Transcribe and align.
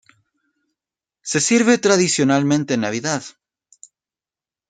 Se 1.21 1.39
sirve 1.39 1.77
tradicionalmente 1.77 2.73
en 2.73 2.81
Navidad. 2.81 3.23